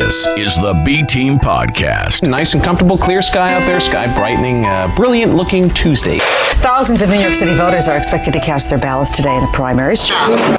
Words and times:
This 0.00 0.24
is 0.40 0.56
the 0.56 0.72
B 0.80 1.04
Team 1.04 1.36
Podcast. 1.36 2.24
Nice 2.24 2.56
and 2.56 2.64
comfortable, 2.64 2.96
clear 2.96 3.20
sky 3.20 3.52
out 3.52 3.68
there, 3.68 3.76
sky 3.84 4.08
brightening, 4.16 4.64
uh, 4.64 4.88
brilliant 4.96 5.36
looking 5.36 5.68
Tuesday. 5.76 6.16
Thousands 6.64 7.04
of 7.04 7.10
New 7.12 7.20
York 7.20 7.34
City 7.34 7.52
voters 7.52 7.84
are 7.86 7.98
expected 8.00 8.32
to 8.32 8.40
cast 8.40 8.70
their 8.70 8.78
ballots 8.80 9.12
today 9.12 9.36
in 9.36 9.44
the 9.44 9.52
primaries. 9.52 10.08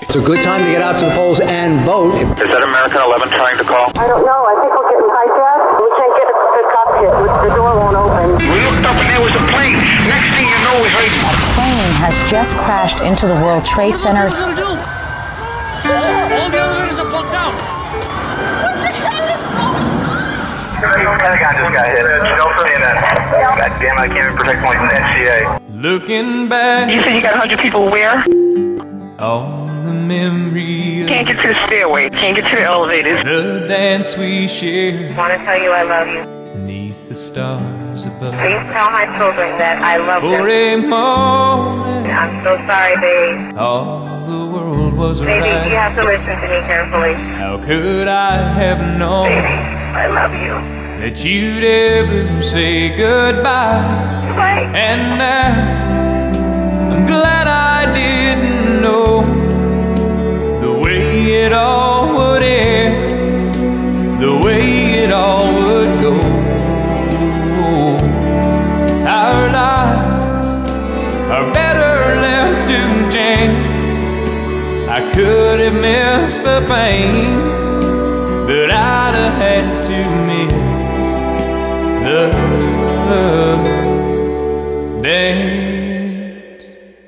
It's 0.06 0.14
a 0.14 0.22
good 0.22 0.46
time 0.46 0.62
to 0.62 0.70
get 0.70 0.86
out 0.86 1.00
to 1.02 1.10
the 1.10 1.16
polls 1.18 1.42
and 1.42 1.82
vote. 1.82 2.14
Is 2.38 2.54
that 2.54 2.62
American 2.62 3.02
11 3.02 3.34
trying 3.34 3.58
to 3.58 3.66
call? 3.66 3.90
I 3.98 4.06
don't 4.06 4.22
know. 4.22 4.46
I 4.46 4.62
think 4.62 4.78
we're 4.78 4.90
getting 4.94 5.10
hijacked. 5.10 5.74
We 5.74 5.90
can't 5.98 6.14
get 6.22 6.28
it 6.30 6.38
to 6.38 6.62
cockpit. 6.78 7.14
The 7.42 7.50
door 7.58 7.72
won't 7.82 7.98
open. 7.98 8.38
We 8.46 8.58
looked 8.62 8.86
up 8.86 8.94
and 8.94 9.10
there 9.10 9.26
was 9.26 9.34
a 9.34 9.44
plane. 9.50 9.82
Next 10.06 10.30
thing 10.38 10.46
you 10.54 10.60
know, 10.70 10.86
we 10.86 10.88
heard. 10.94 11.10
A 11.18 11.34
plane 11.58 11.90
has 11.98 12.14
just 12.30 12.54
crashed 12.62 13.02
into 13.02 13.26
the 13.26 13.36
World 13.42 13.66
Trade 13.66 13.98
Center. 13.98 14.30
Pentagon 21.22 21.54
just 21.56 21.74
got 21.74 21.88
hit. 21.88 22.06
Don't 22.38 22.54
say 22.58 22.82
that. 22.82 22.96
God 23.58 23.72
damn, 23.80 23.98
I 23.98 24.08
can't 24.08 24.24
even 24.26 24.38
protect 24.38 24.62
my 24.62 24.76
NCA. 24.76 25.82
Looking 25.82 26.50
back, 26.50 26.92
You 26.92 27.02
said 27.04 27.16
you 27.16 27.22
got 27.22 27.34
100 27.38 27.60
people 27.60 27.86
where? 27.86 28.24
all 29.20 29.66
the 29.68 29.94
memories, 29.94 31.08
Can't 31.08 31.28
get 31.28 31.40
to 31.42 31.48
the 31.50 31.66
stairway. 31.68 32.10
Can't 32.10 32.36
get 32.36 32.50
to 32.50 32.56
the 32.56 32.64
elevators. 32.64 33.24
the 33.24 33.66
dance 33.68 34.18
we 34.18 34.48
shared 34.48 35.16
want 35.16 35.32
to 35.38 35.38
tell 35.46 35.62
you 35.62 35.70
I 35.72 35.84
love 35.84 36.08
you. 36.08 36.26
Neath 36.66 37.08
the 37.08 37.14
stars 37.16 38.06
above. 38.06 38.34
Please 38.34 38.64
tell 38.74 38.90
my 38.90 39.06
children 39.18 39.58
that 39.62 39.78
I 39.82 39.98
love 39.98 40.22
For 40.22 40.48
them. 40.48 40.86
a 40.86 40.88
moment, 40.88 42.08
I'm 42.08 42.44
so 42.44 42.58
sorry, 42.66 42.96
babe. 42.98 43.58
all 43.58 44.06
the 44.28 44.46
world 44.52 44.94
was 44.96 45.20
Baby, 45.20 45.46
you 45.46 45.52
right. 45.54 45.72
have 45.74 45.96
to 45.96 46.04
listen 46.04 46.36
to 46.42 46.48
me 46.50 46.60
carefully. 46.66 47.14
How 47.38 47.58
could 47.64 48.08
I 48.08 48.52
have 48.54 48.98
known? 48.98 49.28
Baby, 49.30 49.48
I 49.94 50.08
love 50.08 50.34
you. 50.34 50.82
That 51.02 51.26
you'd 51.26 51.64
ever 51.64 52.44
say 52.44 52.96
goodbye? 52.96 53.82
Bye. 54.38 54.72
And 54.76 55.18
now 55.18 56.94
I'm 56.94 57.08
glad 57.08 57.48
I 57.48 57.92
didn't 57.92 58.84
know 58.84 59.26
the 60.62 60.72
way 60.72 61.44
it 61.44 61.54
all 61.54 62.14
would 62.18 62.44
end, 62.44 64.22
the 64.22 64.38
way 64.46 65.04
it 65.04 65.12
all 65.12 65.52
would 65.52 65.92
go. 66.06 66.14
Our 69.22 69.42
lives 69.52 70.50
are 71.34 71.52
better 71.52 71.98
left 72.22 72.70
to 72.70 72.80
chance. 73.10 73.90
I 74.88 75.00
could 75.16 75.60
have 75.62 75.74
missed 75.74 76.44
the 76.44 76.64
pain, 76.68 77.38
but 78.46 78.70
I'd 78.70 79.16
have 79.16 79.34
had 79.42 79.66
to 79.90 80.00
miss 80.28 80.61
the. 82.12 82.52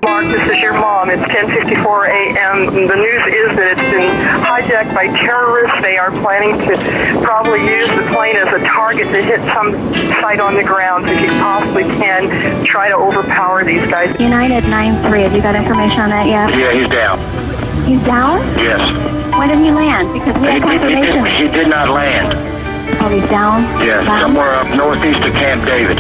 Mark, 0.04 0.26
this 0.26 0.50
is 0.56 0.62
your 0.62 0.74
mom. 0.74 1.10
It's 1.10 1.22
10:54 1.24 2.08
a.m. 2.10 2.66
The 2.88 2.96
news 2.96 3.24
is 3.28 3.56
that 3.58 3.78
it's 3.78 3.88
been 3.92 4.10
hijacked 4.44 4.94
by 4.94 5.08
terrorists. 5.08 5.82
They 5.82 5.98
are 5.98 6.12
planning 6.22 6.58
to 6.68 7.22
probably 7.24 7.62
use 7.66 7.90
the 7.96 8.04
plane 8.14 8.36
as 8.36 8.48
a 8.54 8.60
target 8.66 9.08
to 9.08 9.22
hit 9.24 9.40
some 9.54 9.74
site 10.22 10.40
on 10.40 10.56
the 10.56 10.64
ground. 10.64 11.10
If 11.10 11.22
you 11.22 11.28
possibly 11.40 11.84
can, 11.84 12.66
try 12.66 12.90
to 12.90 12.96
overpower 12.96 13.64
these 13.64 13.82
guys. 13.88 14.18
United 14.20 14.64
9-3, 14.66 15.24
have 15.24 15.36
you 15.36 15.42
got 15.42 15.56
information 15.56 16.00
on 16.02 16.10
that 16.10 16.28
yet? 16.28 16.50
Yeah, 16.58 16.74
he's 16.74 16.90
down. 16.90 17.18
He's 17.88 18.04
down? 18.06 18.40
Yes. 18.58 18.80
When 19.38 19.50
did 19.50 19.60
he 19.60 19.72
land? 19.72 20.12
Because 20.14 20.36
we 20.42 20.48
He, 20.48 20.60
have 20.60 20.64
he, 20.64 20.70
he, 20.70 20.78
confirmation. 20.80 21.24
did, 21.24 21.52
he 21.52 21.58
did 21.58 21.68
not 21.70 21.90
land. 21.90 22.53
Oh, 23.02 23.10
he's 23.10 23.28
down? 23.30 23.64
Yes, 23.86 24.06
Down? 24.06 24.22
somewhere 24.22 24.54
up 24.54 24.68
northeast 24.76 25.24
of 25.26 25.34
Camp 25.34 25.66
David. 25.66 25.98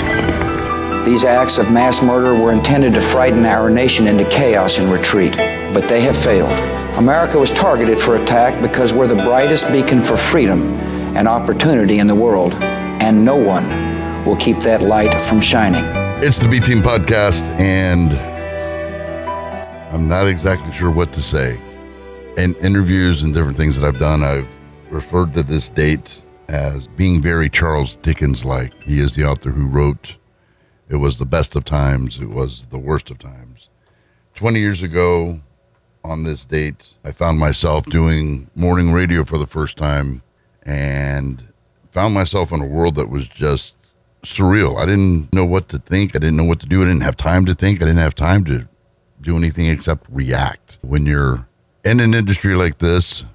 These 1.05 1.25
acts 1.25 1.57
of 1.57 1.71
mass 1.71 2.01
murder 2.01 2.33
were 2.41 2.53
intended 2.53 2.93
to 2.93 3.01
frighten 3.01 3.45
our 3.45 3.69
nation 3.69 4.07
into 4.07 4.23
chaos 4.29 4.77
and 4.79 4.91
retreat, 4.91 5.35
but 5.73 5.87
they 5.89 6.01
have 6.01 6.15
failed. 6.15 6.51
America 6.97 7.37
was 7.37 7.51
targeted 7.51 7.97
for 7.99 8.15
attack 8.17 8.61
because 8.61 8.93
we're 8.93 9.07
the 9.07 9.15
brightest 9.15 9.69
beacon 9.71 10.01
for 10.01 10.15
freedom 10.15 10.61
and 11.17 11.27
opportunity 11.27 11.99
in 11.99 12.07
the 12.07 12.15
world, 12.15 12.53
and 13.01 13.23
no 13.25 13.35
one 13.35 13.67
will 14.25 14.37
keep 14.37 14.57
that 14.59 14.81
light 14.81 15.13
from 15.23 15.41
shining. 15.41 15.83
It's 16.23 16.39
the 16.39 16.47
B 16.47 16.59
Team 16.59 16.79
Podcast, 16.79 17.43
and 17.59 18.13
I'm 19.93 20.07
not 20.07 20.27
exactly 20.27 20.71
sure 20.71 20.89
what 20.89 21.11
to 21.13 21.21
say. 21.21 21.59
In 22.37 22.55
interviews 22.55 23.23
and 23.23 23.33
different 23.33 23.57
things 23.57 23.79
that 23.79 23.85
I've 23.85 23.99
done, 23.99 24.23
I've 24.23 24.47
referred 24.89 25.33
to 25.33 25.43
this 25.43 25.69
date 25.69 26.22
as 26.47 26.87
being 26.89 27.21
very 27.21 27.49
Charles 27.49 27.95
Dickens 27.97 28.45
like. 28.45 28.71
He 28.83 28.99
is 28.99 29.15
the 29.15 29.25
author 29.25 29.51
who 29.51 29.67
wrote 29.67 30.17
It 30.89 30.97
Was 30.97 31.19
the 31.19 31.25
Best 31.25 31.55
of 31.55 31.65
Times, 31.65 32.19
It 32.21 32.29
Was 32.29 32.67
the 32.67 32.77
Worst 32.77 33.11
of 33.11 33.19
Times. 33.19 33.69
20 34.35 34.59
years 34.59 34.81
ago, 34.81 35.39
on 36.03 36.23
this 36.23 36.45
date, 36.45 36.93
I 37.03 37.11
found 37.11 37.39
myself 37.39 37.85
doing 37.85 38.49
morning 38.55 38.91
radio 38.91 39.23
for 39.23 39.37
the 39.37 39.47
first 39.47 39.77
time 39.77 40.21
and 40.63 41.43
found 41.91 42.13
myself 42.13 42.51
in 42.51 42.61
a 42.61 42.65
world 42.65 42.95
that 42.95 43.09
was 43.09 43.27
just 43.27 43.75
surreal. 44.23 44.79
I 44.79 44.85
didn't 44.85 45.33
know 45.33 45.45
what 45.45 45.69
to 45.69 45.77
think. 45.77 46.15
I 46.15 46.19
didn't 46.19 46.37
know 46.37 46.43
what 46.43 46.59
to 46.61 46.67
do. 46.67 46.81
I 46.81 46.85
didn't 46.85 47.01
have 47.01 47.17
time 47.17 47.45
to 47.45 47.53
think. 47.53 47.81
I 47.81 47.85
didn't 47.85 47.99
have 47.99 48.15
time 48.15 48.43
to 48.45 48.67
do 49.21 49.37
anything 49.37 49.67
except 49.67 50.07
react. 50.09 50.79
When 50.81 51.05
you're 51.05 51.47
in 51.85 51.99
an 51.99 52.13
industry 52.13 52.55
like 52.55 52.79
this, 52.79 53.25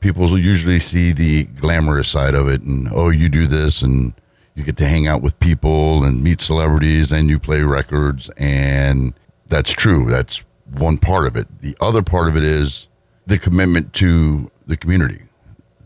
people 0.00 0.38
usually 0.38 0.78
see 0.78 1.12
the 1.12 1.44
glamorous 1.44 2.08
side 2.08 2.34
of 2.34 2.48
it 2.48 2.62
and, 2.62 2.88
oh, 2.92 3.10
you 3.10 3.28
do 3.28 3.46
this 3.46 3.82
and 3.82 4.14
you 4.54 4.64
get 4.64 4.76
to 4.78 4.88
hang 4.88 5.06
out 5.06 5.22
with 5.22 5.38
people 5.40 6.04
and 6.04 6.22
meet 6.22 6.40
celebrities 6.40 7.12
and 7.12 7.28
you 7.28 7.38
play 7.38 7.62
records. 7.62 8.30
And 8.36 9.14
that's 9.46 9.72
true. 9.72 10.10
That's 10.10 10.44
one 10.72 10.98
part 10.98 11.26
of 11.26 11.36
it. 11.36 11.60
The 11.60 11.76
other 11.80 12.02
part 12.02 12.28
of 12.28 12.36
it 12.36 12.42
is 12.42 12.88
the 13.26 13.38
commitment 13.38 13.92
to 13.94 14.50
the 14.66 14.76
community, 14.76 15.22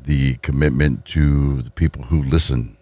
the 0.02 0.34
commitment 0.36 1.04
to 1.06 1.62
the 1.62 1.70
people 1.70 2.04
who 2.04 2.22
listen 2.22 2.76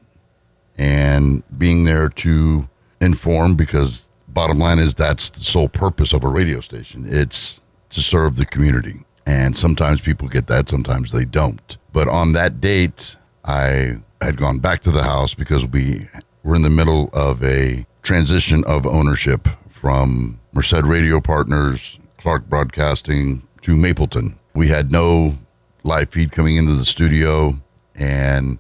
and 0.80 1.42
being 1.58 1.84
there 1.84 2.08
to 2.08 2.69
inform 3.00 3.54
because 3.54 4.08
bottom 4.28 4.58
line 4.58 4.78
is 4.78 4.94
that's 4.94 5.28
the 5.28 5.44
sole 5.44 5.69
purpose 5.69 6.12
of 6.14 6.24
a 6.24 6.28
radio 6.28 6.60
station 6.60 7.04
it's 7.08 7.60
to 7.90 8.00
serve 8.00 8.36
the 8.36 8.46
community 8.46 9.00
and 9.26 9.56
sometimes 9.56 10.00
people 10.00 10.28
get 10.28 10.47
that 10.47 10.69
sometimes 10.69 11.12
they 11.12 11.25
don't 11.25 11.78
but 11.92 12.08
on 12.08 12.32
that 12.32 12.60
date 12.60 13.16
i 13.44 13.92
had 14.20 14.36
gone 14.36 14.58
back 14.58 14.81
to 14.81 14.91
the 14.91 15.03
house 15.03 15.34
because 15.34 15.66
we 15.66 16.08
were 16.42 16.54
in 16.54 16.62
the 16.62 16.70
middle 16.70 17.10
of 17.12 17.42
a 17.42 17.84
transition 18.03 18.64
of 18.66 18.86
ownership 18.86 19.48
from 19.69 20.38
merced 20.53 20.82
radio 20.84 21.20
partners 21.20 21.98
clark 22.19 22.48
broadcasting 22.48 23.47
to 23.62 23.76
mapleton 23.76 24.38
we 24.54 24.69
had 24.69 24.91
no 24.91 25.37
live 25.84 26.10
feed 26.10 26.32
coming 26.32 26.56
into 26.56 26.75
the 26.75 26.84
studio 26.84 27.52
and 27.94 28.58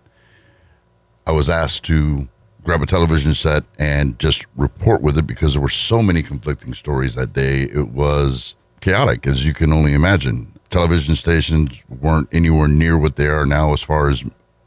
I 1.26 1.32
was 1.32 1.48
asked 1.48 1.84
to 1.84 2.28
grab 2.64 2.82
a 2.82 2.86
television 2.86 3.34
set 3.34 3.64
and 3.78 4.18
just 4.18 4.46
report 4.56 5.00
with 5.00 5.16
it 5.16 5.26
because 5.26 5.52
there 5.52 5.62
were 5.62 5.68
so 5.68 6.02
many 6.02 6.22
conflicting 6.22 6.74
stories 6.74 7.14
that 7.14 7.32
day. 7.32 7.62
It 7.62 7.88
was 7.88 8.54
chaotic, 8.80 9.26
as 9.26 9.46
you 9.46 9.54
can 9.54 9.72
only 9.72 9.92
imagine. 9.94 10.58
Television 10.70 11.16
stations 11.16 11.82
weren't 11.88 12.28
anywhere 12.32 12.68
near 12.68 12.96
what 12.96 13.16
they 13.16 13.26
are 13.26 13.46
now 13.46 13.72
as 13.72 13.82
far 13.82 14.08
as 14.08 14.24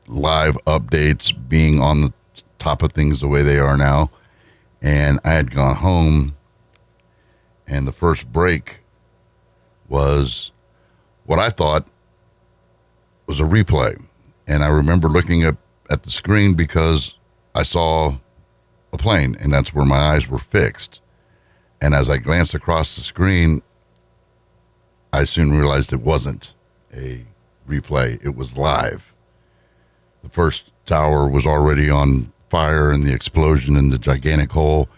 live 0.08 0.58
updates 0.66 1.34
being 1.50 1.80
on 1.80 2.02
the 2.02 2.14
top 2.60 2.84
of 2.84 2.92
things 2.94 3.22
the 3.22 3.28
way 3.28 3.42
they 3.42 3.60
are 3.60 3.78
now. 3.78 4.10
And 4.82 5.20
I 5.24 5.32
had 5.32 5.52
gone 5.52 5.78
home, 5.78 6.36
and 7.66 7.88
the 7.88 7.94
first 7.94 8.32
break 8.32 8.80
was 9.88 10.52
what 11.26 11.40
I 11.40 11.50
thought 11.50 11.88
was 13.28 13.40
a 13.40 13.44
replay. 13.44 14.02
And 14.46 14.64
I 14.64 14.68
remember 14.68 15.08
looking 15.08 15.46
up 15.46 15.56
at 15.90 16.04
the 16.04 16.12
screen 16.12 16.54
because 16.54 17.16
I 17.56 17.64
saw 17.64 18.18
a 18.92 18.98
plane, 18.98 19.38
and 19.40 19.54
that's 19.54 19.74
where 19.74 19.86
my 19.86 19.98
eyes 19.98 20.28
were 20.28 20.40
fixed. 20.40 21.02
And 21.82 21.94
as 21.94 22.10
I 22.10 22.18
glanced 22.18 22.54
across 22.54 22.96
the 22.96 23.02
screen, 23.02 23.62
I 25.14 25.26
soon 25.26 25.52
realized 25.52 25.94
it 25.94 26.02
wasn't 26.02 26.54
a 26.92 27.24
replay, 27.70 28.20
it 28.26 28.36
was 28.36 28.58
live. 28.58 29.14
The 30.24 30.30
first 30.30 30.72
tower 30.88 31.30
was 31.30 31.46
already 31.46 31.88
on 31.88 32.34
fire, 32.50 32.90
and 32.90 33.04
the 33.04 33.14
explosion 33.14 33.78
in 33.78 33.92
the 33.92 34.00
gigantic 34.00 34.52
hole. 34.52 34.90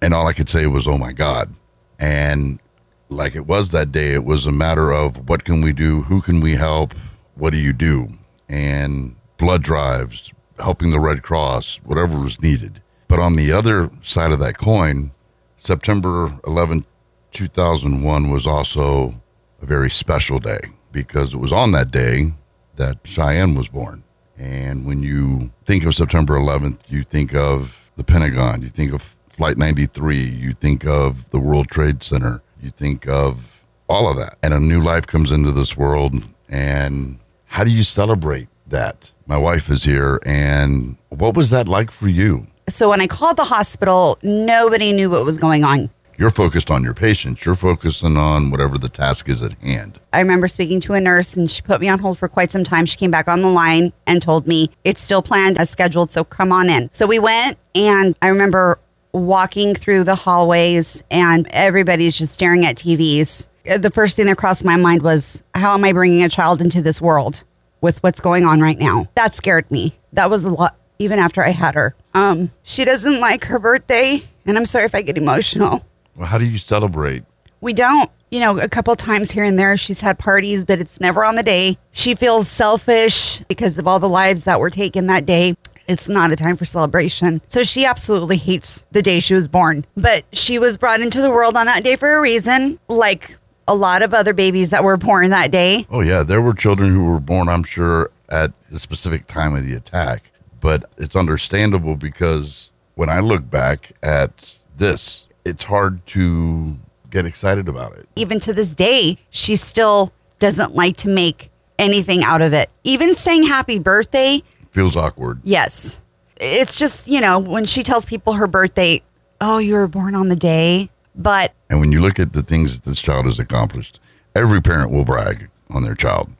And 0.00 0.14
all 0.14 0.28
I 0.28 0.34
could 0.34 0.48
say 0.48 0.68
was, 0.68 0.86
oh 0.86 0.98
my 0.98 1.10
God. 1.10 1.54
And 1.98 2.60
like 3.08 3.34
it 3.34 3.46
was 3.46 3.72
that 3.72 3.90
day, 3.90 4.12
it 4.14 4.24
was 4.24 4.46
a 4.46 4.52
matter 4.52 4.92
of 4.92 5.28
what 5.28 5.44
can 5.44 5.62
we 5.62 5.72
do? 5.72 6.02
Who 6.02 6.20
can 6.20 6.40
we 6.40 6.54
help? 6.54 6.94
What 7.34 7.50
do 7.50 7.58
you 7.58 7.72
do? 7.72 8.08
And 8.48 9.16
blood 9.36 9.64
drives, 9.64 10.32
helping 10.58 10.92
the 10.92 11.00
Red 11.00 11.24
Cross, 11.24 11.80
whatever 11.82 12.20
was 12.20 12.40
needed. 12.40 12.80
But 13.08 13.18
on 13.18 13.34
the 13.34 13.50
other 13.50 13.90
side 14.00 14.30
of 14.30 14.38
that 14.38 14.58
coin, 14.58 15.10
September 15.56 16.38
11, 16.46 16.86
2001 17.32 18.30
was 18.30 18.46
also 18.46 19.20
a 19.60 19.66
very 19.66 19.90
special 19.90 20.38
day 20.38 20.60
because 20.92 21.34
it 21.34 21.38
was 21.38 21.52
on 21.52 21.72
that 21.72 21.90
day 21.90 22.32
that 22.76 23.02
Shiann 23.04 23.56
was 23.56 23.68
born. 23.68 24.02
And 24.38 24.86
when 24.86 25.02
you 25.02 25.52
think 25.66 25.84
of 25.84 25.94
September 25.94 26.34
11th, 26.38 26.90
you 26.90 27.02
think 27.02 27.34
of 27.34 27.90
the 27.96 28.04
Pentagon, 28.04 28.62
you 28.62 28.68
think 28.68 28.92
of 28.92 29.02
Flight 29.28 29.58
93, 29.58 30.16
you 30.16 30.52
think 30.52 30.86
of 30.86 31.28
the 31.30 31.38
World 31.38 31.68
Trade 31.68 32.02
Center, 32.02 32.42
you 32.60 32.70
think 32.70 33.06
of 33.06 33.62
all 33.88 34.10
of 34.10 34.16
that. 34.16 34.36
And 34.42 34.54
a 34.54 34.60
new 34.60 34.82
life 34.82 35.06
comes 35.06 35.30
into 35.30 35.52
this 35.52 35.76
world. 35.76 36.14
And 36.48 37.18
how 37.46 37.64
do 37.64 37.70
you 37.70 37.82
celebrate 37.82 38.48
that? 38.68 39.12
My 39.26 39.36
wife 39.36 39.70
is 39.70 39.84
here. 39.84 40.20
And 40.24 40.96
what 41.10 41.36
was 41.36 41.50
that 41.50 41.68
like 41.68 41.90
for 41.90 42.08
you? 42.08 42.46
So 42.68 42.88
when 42.88 43.00
I 43.00 43.06
called 43.06 43.36
the 43.36 43.44
hospital, 43.44 44.18
nobody 44.22 44.92
knew 44.92 45.10
what 45.10 45.24
was 45.24 45.38
going 45.38 45.64
on. 45.64 45.90
You're 46.20 46.28
focused 46.28 46.70
on 46.70 46.84
your 46.84 46.92
patients, 46.92 47.46
you're 47.46 47.54
focusing 47.54 48.18
on 48.18 48.50
whatever 48.50 48.76
the 48.76 48.90
task 48.90 49.30
is 49.30 49.42
at 49.42 49.54
hand. 49.62 49.98
I 50.12 50.20
remember 50.20 50.48
speaking 50.48 50.78
to 50.80 50.92
a 50.92 51.00
nurse 51.00 51.34
and 51.34 51.50
she 51.50 51.62
put 51.62 51.80
me 51.80 51.88
on 51.88 51.98
hold 51.98 52.18
for 52.18 52.28
quite 52.28 52.50
some 52.50 52.62
time. 52.62 52.84
She 52.84 52.98
came 52.98 53.10
back 53.10 53.26
on 53.26 53.40
the 53.40 53.48
line 53.48 53.94
and 54.06 54.20
told 54.20 54.46
me 54.46 54.68
it's 54.84 55.00
still 55.00 55.22
planned 55.22 55.56
as 55.56 55.70
scheduled, 55.70 56.10
so 56.10 56.22
come 56.22 56.52
on 56.52 56.68
in. 56.68 56.92
So 56.92 57.06
we 57.06 57.18
went 57.18 57.56
and 57.74 58.14
I 58.20 58.28
remember 58.28 58.78
walking 59.12 59.74
through 59.74 60.04
the 60.04 60.14
hallways 60.14 61.02
and 61.10 61.48
everybody's 61.52 62.18
just 62.18 62.34
staring 62.34 62.66
at 62.66 62.76
TVs. 62.76 63.48
The 63.64 63.90
first 63.90 64.16
thing 64.16 64.26
that 64.26 64.36
crossed 64.36 64.62
my 64.62 64.76
mind 64.76 65.00
was 65.00 65.42
how 65.54 65.72
am 65.72 65.84
I 65.84 65.94
bringing 65.94 66.22
a 66.22 66.28
child 66.28 66.60
into 66.60 66.82
this 66.82 67.00
world 67.00 67.44
with 67.80 68.02
what's 68.02 68.20
going 68.20 68.44
on 68.44 68.60
right 68.60 68.78
now? 68.78 69.08
That 69.14 69.32
scared 69.32 69.70
me. 69.70 69.94
That 70.12 70.28
was 70.28 70.44
a 70.44 70.50
lot 70.50 70.76
even 70.98 71.18
after 71.18 71.42
I 71.42 71.52
had 71.52 71.74
her. 71.76 71.94
Um 72.12 72.50
she 72.62 72.84
doesn't 72.84 73.20
like 73.20 73.46
her 73.46 73.58
birthday 73.58 74.28
and 74.44 74.58
I'm 74.58 74.66
sorry 74.66 74.84
if 74.84 74.94
I 74.94 75.00
get 75.00 75.16
emotional. 75.16 75.86
Well, 76.20 76.28
how 76.28 76.36
do 76.36 76.44
you 76.44 76.58
celebrate? 76.58 77.24
We 77.62 77.72
don't. 77.72 78.10
You 78.30 78.40
know, 78.40 78.58
a 78.58 78.68
couple 78.68 78.94
times 78.94 79.30
here 79.30 79.42
and 79.42 79.58
there, 79.58 79.74
she's 79.78 80.00
had 80.00 80.18
parties, 80.18 80.66
but 80.66 80.78
it's 80.78 81.00
never 81.00 81.24
on 81.24 81.34
the 81.34 81.42
day. 81.42 81.78
She 81.92 82.14
feels 82.14 82.46
selfish 82.46 83.38
because 83.48 83.78
of 83.78 83.88
all 83.88 83.98
the 83.98 84.08
lives 84.08 84.44
that 84.44 84.60
were 84.60 84.68
taken 84.68 85.06
that 85.06 85.24
day. 85.24 85.56
It's 85.88 86.10
not 86.10 86.30
a 86.30 86.36
time 86.36 86.58
for 86.58 86.66
celebration. 86.66 87.40
So 87.46 87.62
she 87.62 87.86
absolutely 87.86 88.36
hates 88.36 88.84
the 88.92 89.00
day 89.00 89.18
she 89.18 89.32
was 89.32 89.48
born. 89.48 89.86
But 89.96 90.26
she 90.30 90.58
was 90.58 90.76
brought 90.76 91.00
into 91.00 91.22
the 91.22 91.30
world 91.30 91.56
on 91.56 91.64
that 91.64 91.84
day 91.84 91.96
for 91.96 92.14
a 92.14 92.20
reason, 92.20 92.78
like 92.86 93.38
a 93.66 93.74
lot 93.74 94.02
of 94.02 94.12
other 94.12 94.34
babies 94.34 94.68
that 94.70 94.84
were 94.84 94.98
born 94.98 95.30
that 95.30 95.50
day. 95.50 95.86
Oh, 95.90 96.02
yeah. 96.02 96.22
There 96.22 96.42
were 96.42 96.52
children 96.52 96.92
who 96.92 97.06
were 97.06 97.18
born, 97.18 97.48
I'm 97.48 97.64
sure, 97.64 98.10
at 98.28 98.52
the 98.68 98.78
specific 98.78 99.24
time 99.24 99.54
of 99.54 99.66
the 99.66 99.74
attack. 99.74 100.30
But 100.60 100.84
it's 100.98 101.16
understandable 101.16 101.96
because 101.96 102.72
when 102.94 103.08
I 103.08 103.20
look 103.20 103.48
back 103.48 103.92
at 104.02 104.58
this, 104.76 105.24
it's 105.44 105.64
hard 105.64 106.04
to 106.08 106.76
get 107.10 107.24
excited 107.26 107.68
about 107.68 107.96
it. 107.96 108.08
Even 108.16 108.40
to 108.40 108.52
this 108.52 108.74
day, 108.74 109.18
she 109.30 109.56
still 109.56 110.12
doesn't 110.38 110.74
like 110.74 110.96
to 110.98 111.08
make 111.08 111.50
anything 111.78 112.22
out 112.22 112.42
of 112.42 112.52
it. 112.52 112.70
Even 112.84 113.14
saying 113.14 113.44
happy 113.44 113.78
birthday, 113.78 114.42
Feels 114.70 114.96
awkward. 114.96 115.40
yes. 115.44 116.00
It's 116.42 116.78
just, 116.78 117.06
you 117.06 117.20
know, 117.20 117.38
when 117.38 117.66
she 117.66 117.82
tells 117.82 118.06
people 118.06 118.34
her 118.34 118.46
birthday, 118.46 119.02
oh, 119.42 119.58
you 119.58 119.74
were 119.74 119.86
born 119.88 120.14
on 120.14 120.28
the 120.30 120.36
day. 120.36 120.88
But 121.14 121.52
And 121.68 121.80
when 121.80 121.92
you 121.92 122.00
look 122.00 122.18
at 122.18 122.32
the 122.32 122.42
things 122.42 122.80
that 122.80 122.88
this 122.88 123.00
child 123.02 123.26
has 123.26 123.38
accomplished, 123.38 124.00
every 124.34 124.62
parent 124.62 124.90
will 124.90 125.04
brag 125.04 125.50
on 125.68 125.82
their 125.82 125.94
child, 125.94 126.30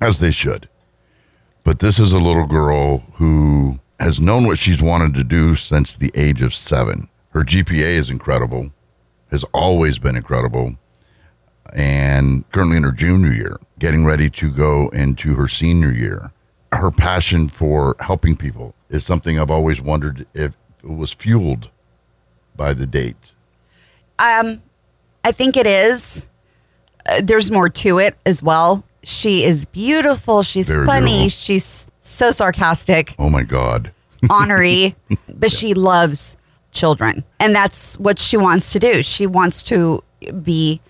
as 0.00 0.20
they 0.20 0.30
should. 0.30 0.68
But 1.64 1.80
this 1.80 1.98
is 1.98 2.12
a 2.12 2.18
little 2.20 2.46
girl 2.46 2.98
who 3.14 3.80
has 3.98 4.20
known 4.20 4.46
what 4.46 4.58
she's 4.58 4.80
wanted 4.82 5.14
to 5.14 5.24
do 5.24 5.54
since 5.56 5.96
the 5.96 6.12
age 6.14 6.42
of 6.42 6.54
seven. 6.54 7.08
Her 7.36 7.42
GPA 7.44 7.82
is 7.82 8.08
incredible, 8.08 8.72
has 9.30 9.44
always 9.52 9.98
been 9.98 10.16
incredible, 10.16 10.76
and 11.74 12.50
currently 12.50 12.78
in 12.78 12.82
her 12.82 12.92
junior 12.92 13.30
year, 13.30 13.58
getting 13.78 14.06
ready 14.06 14.30
to 14.30 14.50
go 14.50 14.88
into 14.88 15.34
her 15.34 15.46
senior 15.46 15.92
year. 15.92 16.32
Her 16.72 16.90
passion 16.90 17.50
for 17.50 17.94
helping 18.00 18.36
people 18.36 18.74
is 18.88 19.04
something 19.04 19.38
I've 19.38 19.50
always 19.50 19.82
wondered 19.82 20.26
if 20.32 20.56
it 20.82 20.88
was 20.88 21.12
fueled 21.12 21.68
by 22.56 22.72
the 22.72 22.86
date. 22.86 23.34
um, 24.18 24.62
I 25.22 25.30
think 25.30 25.58
it 25.58 25.66
is. 25.66 26.26
Uh, 27.04 27.20
there's 27.22 27.50
more 27.50 27.68
to 27.68 27.98
it 27.98 28.16
as 28.24 28.42
well. 28.42 28.82
She 29.02 29.44
is 29.44 29.66
beautiful. 29.66 30.42
She's 30.42 30.68
Very 30.70 30.86
funny. 30.86 31.04
beautiful. 31.04 31.28
She's 31.28 31.86
so 32.00 32.30
sarcastic. 32.30 33.14
Oh 33.18 33.28
my 33.28 33.42
God. 33.42 33.92
honorary, 34.30 34.96
but 35.28 35.52
she 35.52 35.74
loves 35.74 36.38
children. 36.76 37.24
And 37.40 37.54
that's 37.54 37.98
what 37.98 38.18
she 38.18 38.36
wants 38.36 38.70
to 38.72 38.78
do. 38.78 39.02
She 39.02 39.26
wants 39.26 39.62
to 39.64 40.04
be 40.42 40.80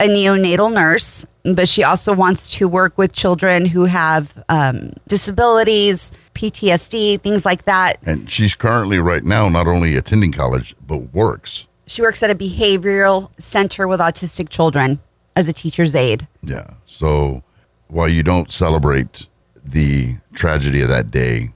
a 0.00 0.08
neonatal 0.08 0.72
nurse, 0.72 1.26
but 1.44 1.68
she 1.68 1.84
also 1.84 2.14
wants 2.14 2.50
to 2.56 2.68
work 2.68 2.96
with 2.96 3.12
children 3.12 3.66
who 3.66 3.84
have 3.84 4.42
um, 4.48 4.92
disabilities, 5.06 6.12
PTSD, 6.34 7.20
things 7.20 7.44
like 7.44 7.64
that. 7.66 7.98
And 8.04 8.30
she's 8.30 8.54
currently 8.54 8.98
right 8.98 9.22
now 9.22 9.48
not 9.48 9.66
only 9.66 9.96
attending 9.96 10.32
college, 10.32 10.74
but 10.86 11.12
works. 11.12 11.66
She 11.86 12.02
works 12.02 12.22
at 12.22 12.30
a 12.30 12.34
behavioral 12.34 13.30
center 13.40 13.86
with 13.86 14.00
autistic 14.00 14.48
children 14.48 15.00
as 15.36 15.48
a 15.48 15.52
teacher's 15.52 15.94
aide. 15.94 16.26
Yeah. 16.42 16.74
So 16.86 17.42
while 17.88 18.08
you 18.08 18.22
don't 18.22 18.50
celebrate 18.50 19.26
the 19.64 20.16
tragedy 20.34 20.82
of 20.82 20.88
that 20.88 21.10
day, 21.10 21.50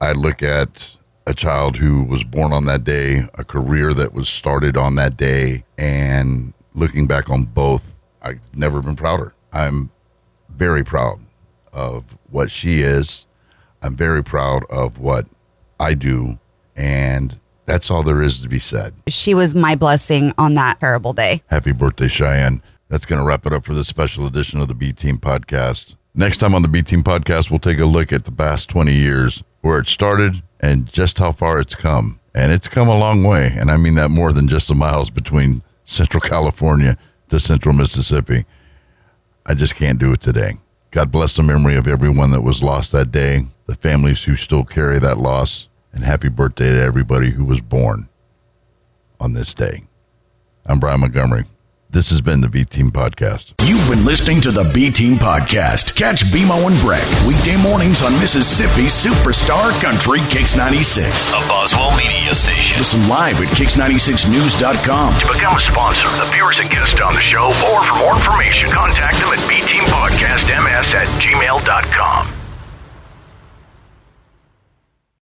I 0.00 0.12
look 0.12 0.42
at 0.42 0.96
a 1.30 1.34
child 1.34 1.76
who 1.76 2.02
was 2.02 2.24
born 2.24 2.52
on 2.52 2.64
that 2.64 2.82
day, 2.82 3.22
a 3.34 3.44
career 3.44 3.94
that 3.94 4.12
was 4.12 4.28
started 4.28 4.76
on 4.76 4.96
that 4.96 5.16
day, 5.16 5.62
and 5.78 6.52
looking 6.74 7.06
back 7.06 7.30
on 7.30 7.44
both, 7.44 8.00
I've 8.20 8.40
never 8.56 8.82
been 8.82 8.96
prouder. 8.96 9.32
I'm 9.52 9.90
very 10.48 10.84
proud 10.84 11.20
of 11.72 12.18
what 12.30 12.50
she 12.50 12.80
is. 12.80 13.26
I'm 13.80 13.94
very 13.94 14.24
proud 14.24 14.64
of 14.70 14.98
what 14.98 15.26
I 15.78 15.94
do. 15.94 16.40
And 16.76 17.38
that's 17.64 17.92
all 17.92 18.02
there 18.02 18.20
is 18.20 18.40
to 18.40 18.48
be 18.48 18.58
said. 18.58 18.92
She 19.06 19.32
was 19.32 19.54
my 19.54 19.76
blessing 19.76 20.34
on 20.36 20.54
that 20.54 20.80
terrible 20.80 21.12
day. 21.12 21.42
Happy 21.46 21.72
birthday, 21.72 22.06
Shiann. 22.06 22.60
That's 22.88 23.06
going 23.06 23.20
to 23.20 23.24
wrap 23.24 23.46
it 23.46 23.52
up 23.52 23.64
for 23.64 23.72
this 23.72 23.86
special 23.86 24.26
edition 24.26 24.60
of 24.60 24.66
the 24.66 24.74
B 24.74 24.92
Team 24.92 25.18
Podcast. 25.18 25.94
Next 26.12 26.38
time 26.38 26.56
on 26.56 26.62
the 26.62 26.68
B 26.68 26.82
Team 26.82 27.04
Podcast, 27.04 27.50
we'll 27.50 27.60
take 27.60 27.78
a 27.78 27.84
look 27.84 28.12
at 28.12 28.24
the 28.24 28.32
past 28.32 28.68
20 28.68 28.92
years, 28.92 29.44
where 29.60 29.78
it 29.78 29.86
started 29.86 30.42
and 30.60 30.86
just 30.86 31.18
how 31.18 31.32
far 31.32 31.58
it's 31.58 31.74
come. 31.74 32.20
And 32.34 32.52
it's 32.52 32.68
come 32.68 32.88
a 32.88 32.98
long 32.98 33.24
way. 33.24 33.52
And 33.56 33.70
I 33.70 33.76
mean 33.76 33.96
that 33.96 34.10
more 34.10 34.32
than 34.32 34.46
just 34.46 34.68
the 34.68 34.74
miles 34.74 35.10
between 35.10 35.62
Central 35.84 36.20
California 36.20 36.96
to 37.28 37.40
Central 37.40 37.74
Mississippi. 37.74 38.44
I 39.46 39.54
just 39.54 39.74
can't 39.74 39.98
do 39.98 40.12
it 40.12 40.20
today. 40.20 40.58
God 40.92 41.10
bless 41.10 41.34
the 41.34 41.42
memory 41.42 41.76
of 41.76 41.88
everyone 41.88 42.30
that 42.32 42.42
was 42.42 42.62
lost 42.62 42.92
that 42.92 43.10
day, 43.10 43.46
the 43.66 43.74
families 43.74 44.24
who 44.24 44.36
still 44.36 44.64
carry 44.64 44.98
that 44.98 45.18
loss, 45.18 45.68
and 45.92 46.04
happy 46.04 46.28
birthday 46.28 46.70
to 46.70 46.80
everybody 46.80 47.30
who 47.30 47.44
was 47.44 47.60
born 47.60 48.08
on 49.18 49.32
this 49.32 49.54
day. 49.54 49.84
I'm 50.66 50.78
Brian 50.78 51.00
Montgomery. 51.00 51.46
This 51.92 52.10
has 52.10 52.20
been 52.20 52.40
the 52.40 52.48
B 52.48 52.64
Team 52.64 52.92
Podcast. 52.92 53.54
You've 53.66 53.82
been 53.90 54.04
listening 54.04 54.40
to 54.42 54.52
the 54.52 54.62
B 54.62 54.92
Team 54.92 55.14
Podcast. 55.18 55.96
Catch 55.96 56.22
BMO 56.30 56.70
and 56.70 56.78
Breck 56.86 57.02
weekday 57.26 57.60
mornings 57.60 58.00
on 58.00 58.12
Mississippi's 58.22 58.94
Superstar 58.94 59.74
Country 59.82 60.20
Kicks 60.30 60.54
96. 60.54 61.10
A 61.30 61.32
Boswell 61.50 61.90
media 61.98 62.32
station. 62.32 62.78
Listen 62.78 63.08
live 63.08 63.42
at 63.42 63.48
kicks96news.com. 63.58 65.18
To 65.18 65.26
become 65.34 65.56
a 65.56 65.60
sponsor, 65.60 66.06
appear 66.22 66.48
as 66.50 66.60
a 66.60 66.68
guest 66.70 67.00
on 67.00 67.12
the 67.12 67.20
show, 67.22 67.50
or 67.74 67.82
for 67.82 67.98
more 67.98 68.14
information, 68.14 68.70
contact 68.70 69.18
them 69.18 69.34
at 69.34 69.42
bteampodcastms 69.50 70.94
at 70.94 71.08
gmail.com. 71.18 72.39